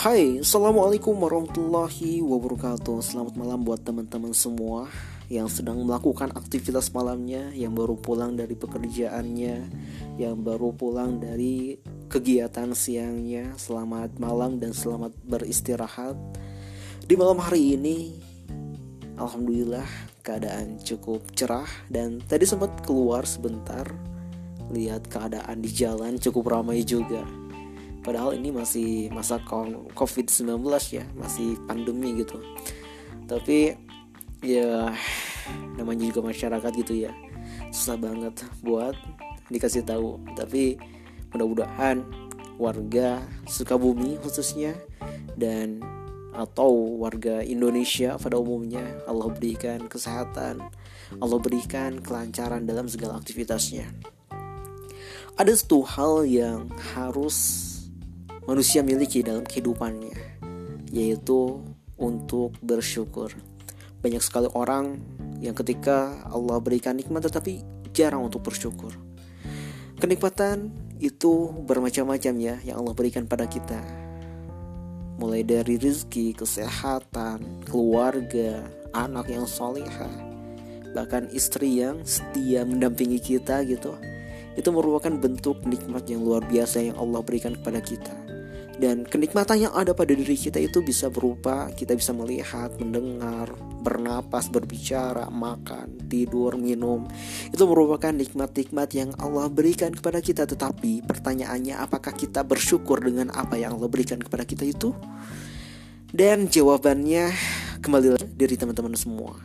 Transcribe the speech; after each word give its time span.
Hai, 0.00 0.40
Assalamualaikum 0.40 1.12
warahmatullahi 1.12 2.24
wabarakatuh. 2.24 3.04
Selamat 3.04 3.36
malam 3.36 3.60
buat 3.60 3.84
teman-teman 3.84 4.32
semua 4.32 4.88
Yang 5.28 5.60
sedang 5.60 5.84
melakukan 5.84 6.32
aktivitas 6.32 6.88
malamnya 6.96 7.52
Yang 7.52 7.72
baru 7.84 7.94
pulang 8.00 8.32
dari 8.32 8.56
pekerjaannya 8.56 9.56
Yang 10.16 10.36
baru 10.40 10.72
pulang 10.72 11.20
dari 11.20 11.76
kegiatan 12.08 12.72
siangnya. 12.72 13.52
Selamat 13.60 14.16
malam 14.16 14.56
dan 14.56 14.72
selamat 14.72 15.12
beristirahat. 15.20 16.16
Di 17.04 17.12
malam 17.20 17.36
hari 17.36 17.76
ini 17.76 18.16
Alhamdulillah 19.20 19.84
keadaan 20.24 20.80
cukup 20.80 21.28
cerah 21.36 21.68
Dan 21.92 22.24
tadi 22.24 22.48
sempat 22.48 22.72
keluar 22.88 23.28
sebentar. 23.28 23.84
Lihat 24.72 25.12
keadaan 25.12 25.60
di 25.60 25.68
jalan 25.68 26.16
cukup 26.16 26.56
ramai 26.56 26.88
juga 26.88 27.49
Padahal 28.00 28.32
ini 28.32 28.48
masih 28.48 29.12
masa 29.12 29.36
COVID-19 29.92 30.64
ya, 30.92 31.04
masih 31.16 31.60
pandemi 31.68 32.16
gitu. 32.16 32.40
Tapi 33.28 33.76
ya 34.40 34.88
namanya 35.76 36.08
juga 36.08 36.32
masyarakat 36.32 36.72
gitu 36.80 37.04
ya. 37.04 37.12
Susah 37.70 38.00
banget 38.00 38.40
buat 38.64 38.96
dikasih 39.52 39.84
tahu. 39.84 40.16
Tapi 40.32 40.80
mudah-mudahan 41.30 42.02
warga 42.56 43.20
Sukabumi 43.48 44.16
khususnya 44.20 44.76
dan 45.36 45.80
atau 46.30 47.00
warga 47.00 47.42
Indonesia 47.42 48.14
pada 48.16 48.38
umumnya 48.38 49.02
Allah 49.04 49.28
berikan 49.34 49.90
kesehatan, 49.90 50.62
Allah 51.18 51.38
berikan 51.42 51.98
kelancaran 51.98 52.64
dalam 52.64 52.86
segala 52.86 53.18
aktivitasnya. 53.18 53.90
Ada 55.36 55.52
satu 55.56 55.82
hal 55.82 56.28
yang 56.28 56.68
harus 56.94 57.69
manusia 58.48 58.80
miliki 58.80 59.20
dalam 59.20 59.44
kehidupannya, 59.44 60.16
yaitu 60.92 61.60
untuk 62.00 62.56
bersyukur. 62.64 63.30
Banyak 64.00 64.24
sekali 64.24 64.48
orang 64.56 64.96
yang 65.44 65.52
ketika 65.52 66.24
Allah 66.32 66.56
berikan 66.60 66.96
nikmat 66.96 67.28
tetapi 67.28 67.60
jarang 67.92 68.24
untuk 68.24 68.40
bersyukur. 68.40 68.96
Kenikmatan 70.00 70.72
itu 70.96 71.52
bermacam-macam 71.68 72.34
ya 72.40 72.56
yang 72.64 72.80
Allah 72.80 72.96
berikan 72.96 73.28
pada 73.28 73.44
kita. 73.44 73.76
Mulai 75.20 75.44
dari 75.44 75.76
rezeki, 75.76 76.32
kesehatan, 76.32 77.44
keluarga, 77.68 78.64
anak 78.96 79.28
yang 79.28 79.44
solehah, 79.44 80.08
bahkan 80.96 81.28
istri 81.36 81.84
yang 81.84 82.00
setia 82.08 82.64
mendampingi 82.64 83.20
kita 83.20 83.60
gitu. 83.68 83.92
Itu 84.56 84.72
merupakan 84.72 85.12
bentuk 85.12 85.60
nikmat 85.68 86.08
yang 86.08 86.24
luar 86.24 86.40
biasa 86.48 86.88
yang 86.88 86.96
Allah 86.96 87.20
berikan 87.20 87.52
kepada 87.52 87.84
kita 87.84 88.29
dan 88.80 89.04
kenikmatan 89.04 89.68
yang 89.68 89.72
ada 89.76 89.92
pada 89.92 90.16
diri 90.16 90.32
kita 90.32 90.56
itu 90.56 90.80
bisa 90.80 91.12
berupa 91.12 91.68
kita 91.76 91.92
bisa 91.92 92.16
melihat, 92.16 92.72
mendengar, 92.80 93.52
bernapas, 93.84 94.48
berbicara, 94.48 95.28
makan, 95.28 96.08
tidur, 96.08 96.56
minum. 96.56 97.04
Itu 97.52 97.68
merupakan 97.68 98.08
nikmat-nikmat 98.08 98.88
yang 98.96 99.12
Allah 99.20 99.52
berikan 99.52 99.92
kepada 99.92 100.24
kita. 100.24 100.48
Tetapi 100.48 101.04
pertanyaannya 101.04 101.76
apakah 101.76 102.16
kita 102.16 102.40
bersyukur 102.40 103.04
dengan 103.04 103.28
apa 103.36 103.60
yang 103.60 103.76
Allah 103.76 103.92
berikan 103.92 104.16
kepada 104.16 104.48
kita 104.48 104.64
itu? 104.64 104.96
Dan 106.08 106.48
jawabannya 106.48 107.36
kembali 107.84 108.32
dari 108.32 108.56
teman-teman 108.56 108.96
semua. 108.96 109.36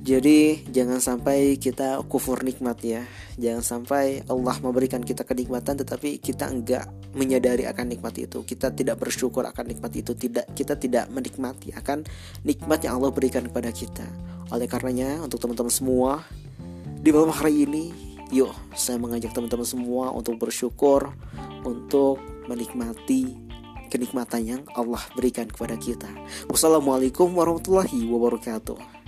Jadi 0.00 0.64
jangan 0.72 0.96
sampai 0.96 1.60
kita 1.60 2.00
kufur 2.08 2.40
nikmat 2.40 2.80
ya. 2.80 3.04
Jangan 3.36 3.60
sampai 3.60 4.24
Allah 4.32 4.56
memberikan 4.64 5.04
kita 5.04 5.28
kenikmatan 5.28 5.76
Tetapi 5.76 6.16
kita 6.24 6.48
enggak 6.48 6.88
menyadari 7.12 7.68
akan 7.68 7.92
nikmat 7.92 8.16
itu. 8.16 8.40
Kita 8.40 8.72
tidak 8.72 8.96
bersyukur 8.96 9.44
akan 9.44 9.68
nikmat 9.68 9.92
itu. 9.92 10.16
Tidak 10.16 10.56
Kita 10.56 10.80
tidak 10.80 11.12
menikmati 11.12 11.76
akan 11.76 12.08
nikmat 12.48 12.80
yang 12.80 12.96
Allah 12.96 13.12
berikan 13.12 13.44
kepada 13.44 13.68
kita. 13.68 14.08
Oleh 14.48 14.64
karenanya 14.64 15.20
untuk 15.20 15.38
teman-teman 15.38 15.70
semua 15.70 16.26
Di 16.98 17.14
malam 17.14 17.30
hari 17.30 17.68
ini 17.68 17.94
Yuk 18.34 18.50
saya 18.74 18.98
mengajak 18.98 19.30
teman-teman 19.30 19.62
semua 19.62 20.10
untuk 20.10 20.42
bersyukur 20.42 21.14
Untuk 21.62 22.18
menikmati 22.50 23.50
kenikmatan 23.90 24.42
yang 24.46 24.62
Allah 24.78 25.02
berikan 25.18 25.50
kepada 25.50 25.74
kita. 25.74 26.06
Wassalamualaikum 26.46 27.34
warahmatullahi 27.34 28.06
wabarakatuh 28.06 29.00